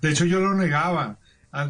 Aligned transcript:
De 0.00 0.10
hecho, 0.10 0.24
yo 0.24 0.40
lo 0.40 0.54
negaba. 0.54 1.18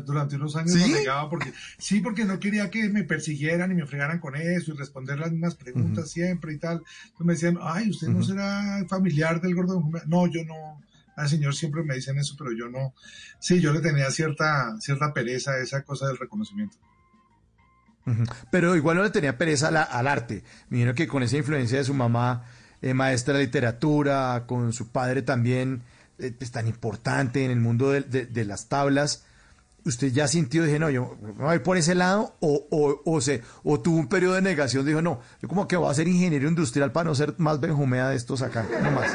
Durante 0.05 0.35
unos 0.35 0.57
años 0.57 0.75
lo 0.75 0.87
negaba 0.89 1.31
porque 1.31 1.53
sí, 1.79 2.01
porque 2.01 2.25
no 2.25 2.41
quería 2.41 2.71
que 2.71 2.89
me 2.89 3.05
persiguieran 3.05 3.71
y 3.71 3.75
me 3.77 3.87
fregaran 3.87 4.19
con 4.19 4.35
eso 4.35 4.73
y 4.73 4.77
responder 4.77 5.19
las 5.19 5.31
mismas 5.31 5.55
preguntas 5.55 6.11
siempre 6.11 6.55
y 6.55 6.59
tal. 6.59 6.83
Entonces 7.05 7.27
me 7.27 7.33
decían, 7.35 7.59
ay, 7.63 7.91
¿usted 7.91 8.09
no 8.09 8.25
será 8.25 8.85
familiar 8.89 9.41
del 9.41 9.55
gordo? 9.55 9.81
No, 10.07 10.27
yo 10.27 10.45
no. 10.45 10.83
Al 11.15 11.29
señor 11.29 11.55
siempre 11.55 11.85
me 11.85 11.95
dicen 11.95 12.19
eso, 12.19 12.35
pero 12.37 12.51
yo 12.53 12.69
no. 12.69 12.95
Sí, 13.39 13.61
yo 13.61 13.73
le 13.73 13.81
tenía 13.81 14.11
cierta, 14.11 14.75
cierta 14.81 15.15
pereza 15.15 15.53
a 15.53 15.59
esa 15.59 15.83
cosa 15.83 16.09
del 16.09 16.19
reconocimiento. 16.19 16.77
Pero 18.51 18.77
igual 18.77 18.97
no 18.97 19.03
le 19.03 19.11
tenía 19.11 19.39
pereza 19.39 19.69
al 19.69 20.07
arte. 20.07 20.45
Me 20.69 20.95
que 20.95 21.09
con 21.09 21.23
esa 21.23 21.37
influencia 21.37 21.79
de 21.79 21.85
su 21.85 21.95
mamá, 21.95 22.45
eh, 22.83 22.95
maestra 22.95 23.35
de 23.35 23.45
literatura, 23.45 24.45
con 24.47 24.73
su 24.73 24.89
padre 24.89 25.23
también, 25.23 25.83
eh, 26.19 26.35
es 26.39 26.51
tan 26.51 26.67
importante 26.67 27.45
en 27.45 27.51
el 27.51 27.61
mundo 27.61 27.91
de, 27.91 28.45
las 28.45 28.69
tablas, 28.69 29.25
¿usted 29.85 30.13
ya 30.13 30.29
sintió, 30.29 30.65
dije, 30.65 30.79
no, 30.79 30.91
yo 30.91 31.17
me 31.21 31.33
voy 31.33 31.53
a 31.53 31.55
ir 31.57 31.63
por 31.63 31.77
ese 31.77 31.95
lado? 31.95 32.37
O, 32.41 32.67
o, 32.71 33.03
o, 33.05 33.21
se, 33.21 33.43
o 33.65 33.81
tuvo 33.81 33.99
un 33.99 34.09
periodo 34.09 34.35
de 34.35 34.43
negación, 34.43 34.87
dijo, 34.87 35.03
no, 35.03 35.21
yo 35.41 35.49
como 35.49 35.69
que 35.69 35.77
voy 35.77 35.91
a 35.91 35.95
ser 35.95 36.09
ingeniero 36.09 36.49
industrial 36.49 36.93
para 36.93 37.09
no 37.09 37.15
ser 37.15 37.35
más 37.39 37.61
benjumea 37.61 38.09
de 38.09 38.17
estos 38.17 38.43
acá, 38.43 38.67
no 38.83 38.91
más. 38.91 39.11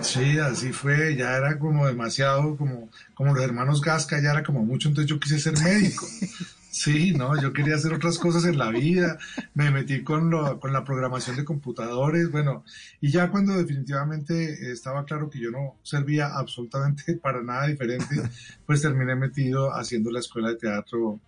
Sí, 0.00 0.38
así 0.38 0.72
fue, 0.72 1.16
ya 1.16 1.36
era 1.36 1.58
como 1.58 1.86
demasiado, 1.86 2.56
como, 2.56 2.88
como 3.14 3.34
los 3.34 3.42
hermanos 3.42 3.80
Gasca, 3.80 4.20
ya 4.22 4.30
era 4.30 4.42
como 4.42 4.64
mucho, 4.64 4.88
entonces 4.88 5.10
yo 5.10 5.18
quise 5.18 5.38
ser 5.38 5.58
médico. 5.60 6.06
Sí, 6.70 7.12
no, 7.12 7.40
yo 7.40 7.52
quería 7.52 7.76
hacer 7.76 7.94
otras 7.94 8.18
cosas 8.18 8.44
en 8.44 8.58
la 8.58 8.70
vida, 8.70 9.18
me 9.54 9.70
metí 9.70 10.02
con, 10.02 10.30
lo, 10.30 10.60
con 10.60 10.72
la 10.72 10.84
programación 10.84 11.36
de 11.36 11.44
computadores, 11.44 12.30
bueno, 12.30 12.62
y 13.00 13.10
ya 13.10 13.30
cuando 13.30 13.54
definitivamente 13.54 14.70
estaba 14.70 15.04
claro 15.04 15.30
que 15.30 15.40
yo 15.40 15.50
no 15.50 15.76
servía 15.82 16.28
absolutamente 16.36 17.14
para 17.22 17.42
nada 17.42 17.66
diferente, 17.66 18.22
pues 18.66 18.82
terminé 18.82 19.16
metido 19.16 19.74
haciendo 19.74 20.10
la 20.10 20.20
escuela 20.20 20.50
de 20.50 20.56
teatro, 20.56 21.20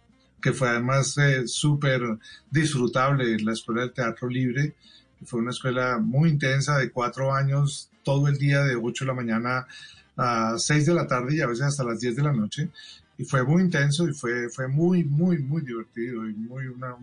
que 0.43 0.53
fue 0.53 0.69
además 0.69 1.17
eh, 1.19 1.47
súper 1.47 2.03
disfrutable, 2.51 3.39
la 3.39 3.53
escuela 3.53 3.83
de 3.83 3.91
teatro 3.91 4.29
libre, 4.29 4.75
fue 5.25 5.41
una 5.41 5.51
escuela 5.51 5.99
muy 5.99 6.31
intensa 6.31 6.79
de 6.79 6.91
cuatro 6.91 7.35
años, 7.35 7.91
todo 8.03 8.29
el 8.29 8.39
día 8.39 8.63
de 8.65 8.77
8 8.77 9.05
de 9.05 9.09
la 9.09 9.15
mañana 9.15 9.67
a 10.17 10.55
6 10.59 10.87
de 10.87 10.95
la 10.95 11.07
tarde 11.07 11.37
y 11.37 11.41
a 11.41 11.47
veces 11.47 11.67
hasta 11.67 11.85
las 11.85 12.01
10 12.01 12.17
de 12.17 12.23
la 12.23 12.33
noche 12.33 12.71
y 13.21 13.25
fue 13.27 13.45
muy 13.45 13.61
intenso 13.61 14.09
y 14.09 14.15
fue, 14.15 14.49
fue 14.49 14.67
muy, 14.67 15.05
muy, 15.05 15.39
muy 15.41 15.61
divertido 15.61 16.27
y 16.27 16.33
muy 16.33 16.69
una, 16.69 16.97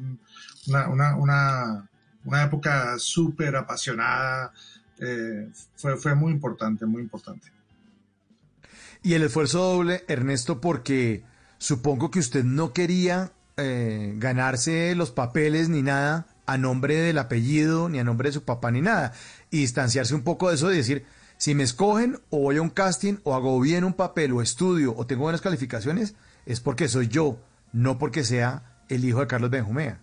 una, 0.66 1.16
una, 1.16 1.90
una, 2.26 2.44
época 2.44 2.96
súper 2.98 3.56
apasionada. 3.56 4.52
Eh, 5.00 5.48
fue, 5.76 5.96
fue 5.96 6.16
muy 6.16 6.32
importante, 6.32 6.88
muy 6.88 7.04
importante. 7.04 7.52
Y 9.04 9.14
el 9.14 9.22
esfuerzo 9.22 9.60
doble, 9.60 10.06
Ernesto, 10.08 10.60
porque 10.60 11.24
supongo 11.60 12.10
que 12.10 12.18
usted 12.18 12.44
no 12.44 12.74
quería 12.74 13.32
eh, 13.58 14.14
ganarse 14.16 14.96
los 14.96 15.12
papeles 15.12 15.70
ni 15.70 15.84
nada 15.84 16.26
a 16.48 16.58
nombre 16.58 16.96
del 16.96 17.20
apellido, 17.20 17.90
ni 17.90 18.00
a 18.00 18.04
nombre 18.04 18.30
de 18.30 18.34
su 18.34 18.44
papá, 18.44 18.72
ni 18.72 18.82
nada. 18.82 19.14
Y 19.52 19.60
distanciarse 19.60 20.16
un 20.16 20.24
poco 20.24 20.50
de 20.50 20.56
eso 20.56 20.74
y 20.74 20.78
decir, 20.78 21.06
si 21.38 21.54
me 21.54 21.64
escogen 21.64 22.20
o 22.30 22.40
voy 22.40 22.58
a 22.58 22.62
un 22.62 22.70
casting 22.70 23.18
o 23.24 23.36
hago 23.36 23.60
bien 23.60 23.84
un 23.84 23.94
papel 23.94 24.32
o 24.34 24.42
estudio 24.42 24.96
o 24.96 25.06
tengo 25.06 25.24
buenas 25.24 25.42
calificaciones, 25.42 26.16
es 26.46 26.60
porque 26.60 26.88
soy 26.88 27.08
yo, 27.08 27.40
no 27.74 27.98
porque 27.98 28.24
sea 28.24 28.84
el 28.90 29.06
hijo 29.06 29.20
de 29.20 29.28
Carlos 29.28 29.50
Benjumea. 29.50 30.00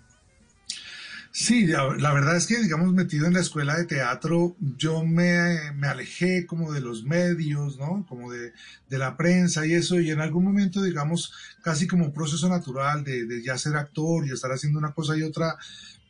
Sí, 1.36 1.66
la, 1.66 2.12
verdad 2.12 2.36
es 2.36 2.46
que, 2.46 2.62
digamos, 2.62 2.92
metido 2.92 3.26
en 3.26 3.32
la 3.32 3.40
escuela 3.40 3.76
de 3.76 3.86
teatro, 3.86 4.54
yo 4.60 5.04
me, 5.04 5.58
alejé 5.82 6.46
como 6.46 6.72
de 6.72 6.80
los 6.80 7.02
medios, 7.02 7.76
¿no? 7.76 8.06
Como 8.08 8.30
de, 8.30 8.52
la 8.88 9.16
prensa 9.16 9.66
y 9.66 9.74
eso, 9.74 9.98
y 9.98 10.12
en 10.12 10.20
algún 10.20 10.44
momento, 10.44 10.80
digamos, 10.80 11.32
casi 11.60 11.88
como 11.88 12.04
un 12.04 12.12
proceso 12.12 12.48
natural 12.48 13.02
de, 13.02 13.26
de 13.26 13.42
ya 13.42 13.58
ser 13.58 13.74
actor 13.74 14.24
y 14.24 14.30
estar 14.30 14.52
haciendo 14.52 14.78
una 14.78 14.92
cosa 14.92 15.16
y 15.16 15.24
otra, 15.24 15.56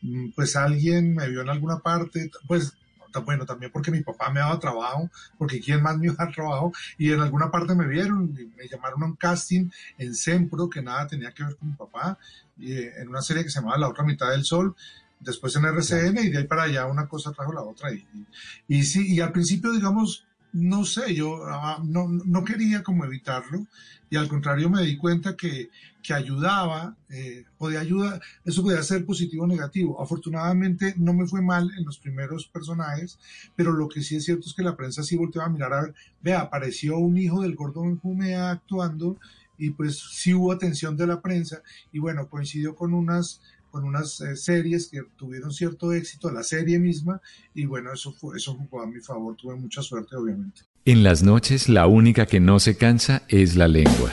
mm, 0.02 0.32
pues 0.36 0.56
alguien 0.56 1.14
me 1.14 1.26
vio 1.30 1.40
en 1.40 1.48
alguna 1.48 1.78
parte, 1.78 2.30
pues 2.46 2.74
bueno, 3.20 3.44
también 3.46 3.70
porque 3.72 3.90
mi 3.90 4.02
papá 4.02 4.30
me 4.30 4.40
daba 4.40 4.58
trabajo, 4.58 5.10
porque 5.38 5.60
quién 5.60 5.82
más 5.82 5.96
me 5.98 6.06
iba 6.06 6.14
a 6.18 6.24
dar 6.24 6.34
trabajo, 6.34 6.72
y 6.98 7.12
en 7.12 7.20
alguna 7.20 7.50
parte 7.50 7.74
me 7.74 7.86
vieron, 7.86 8.32
me 8.32 8.68
llamaron 8.68 9.02
a 9.02 9.06
un 9.06 9.16
casting 9.16 9.70
en 9.98 10.14
Sempro, 10.14 10.68
que 10.68 10.82
nada 10.82 11.06
tenía 11.06 11.32
que 11.32 11.44
ver 11.44 11.56
con 11.56 11.68
mi 11.68 11.74
papá, 11.74 12.18
y, 12.56 12.72
eh, 12.72 12.92
en 12.98 13.08
una 13.08 13.22
serie 13.22 13.44
que 13.44 13.50
se 13.50 13.60
llamaba 13.60 13.78
La 13.78 13.88
otra 13.88 14.04
mitad 14.04 14.30
del 14.30 14.44
sol, 14.44 14.74
después 15.20 15.54
en 15.56 15.64
RCN, 15.64 16.18
y 16.18 16.30
de 16.30 16.38
ahí 16.38 16.44
para 16.46 16.64
allá 16.64 16.86
una 16.86 17.08
cosa 17.08 17.32
trajo 17.32 17.52
la 17.52 17.62
otra, 17.62 17.92
y, 17.92 18.06
y, 18.68 18.76
y 18.78 18.84
sí, 18.84 19.14
y 19.14 19.20
al 19.20 19.32
principio, 19.32 19.72
digamos, 19.72 20.26
no 20.54 20.84
sé, 20.84 21.14
yo 21.14 21.44
ah, 21.46 21.82
no, 21.84 22.06
no, 22.08 22.44
quería 22.44 22.84
como 22.84 23.04
evitarlo 23.04 23.66
y 24.08 24.16
al 24.16 24.28
contrario 24.28 24.70
me 24.70 24.82
di 24.82 24.96
cuenta 24.96 25.36
que, 25.36 25.68
que 26.00 26.14
ayudaba, 26.14 26.96
eh, 27.10 27.44
podía 27.58 27.80
ayudar, 27.80 28.22
eso 28.44 28.62
podía 28.62 28.80
ser 28.84 29.04
positivo 29.04 29.44
o 29.44 29.46
negativo. 29.48 30.00
Afortunadamente 30.00 30.94
no 30.96 31.12
me 31.12 31.26
fue 31.26 31.42
mal 31.42 31.72
en 31.76 31.84
los 31.84 31.98
primeros 31.98 32.46
personajes, 32.46 33.18
pero 33.56 33.72
lo 33.72 33.88
que 33.88 34.00
sí 34.02 34.14
es 34.14 34.24
cierto 34.24 34.46
es 34.46 34.54
que 34.54 34.62
la 34.62 34.76
prensa 34.76 35.02
sí 35.02 35.16
volteaba 35.16 35.48
a 35.48 35.50
mirar 35.50 35.72
a 35.72 35.82
ver, 35.82 35.94
vea, 36.22 36.40
apareció 36.40 36.98
un 36.98 37.18
hijo 37.18 37.42
del 37.42 37.56
gordo 37.56 37.82
Benjumea 37.82 38.52
actuando 38.52 39.18
y 39.58 39.70
pues 39.70 39.98
sí 40.12 40.34
hubo 40.34 40.52
atención 40.52 40.96
de 40.96 41.08
la 41.08 41.20
prensa 41.20 41.62
y 41.90 41.98
bueno, 41.98 42.28
coincidió 42.28 42.76
con 42.76 42.94
unas 42.94 43.40
con 43.74 43.82
unas 43.82 44.20
eh, 44.20 44.36
series 44.36 44.86
que 44.86 45.00
tuvieron 45.16 45.52
cierto 45.52 45.92
éxito, 45.92 46.30
la 46.30 46.44
serie 46.44 46.78
misma, 46.78 47.20
y 47.54 47.66
bueno, 47.66 47.92
eso, 47.92 48.12
fue, 48.12 48.36
eso 48.36 48.54
jugó 48.54 48.80
a 48.80 48.86
mi 48.86 49.00
favor, 49.00 49.34
tuve 49.34 49.56
mucha 49.56 49.82
suerte, 49.82 50.14
obviamente. 50.14 50.60
En 50.84 51.02
las 51.02 51.24
noches, 51.24 51.68
la 51.68 51.88
única 51.88 52.24
que 52.26 52.38
no 52.38 52.60
se 52.60 52.76
cansa 52.76 53.24
es 53.26 53.56
la 53.56 53.66
lengua. 53.66 54.12